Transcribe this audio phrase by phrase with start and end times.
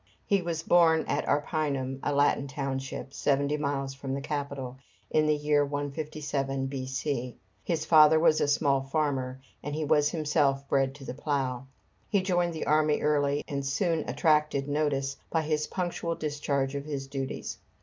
[0.25, 4.77] He was born at Arpinum, a Latin township, seventy miles from the capital,
[5.11, 7.37] in the year 157 B.C.
[7.63, 11.67] His father was a small farmer, and he was himself bred to the plough.
[12.09, 17.05] He joined the army early, and soon attracted notice by his punctual discharge of his
[17.05, 17.59] duties.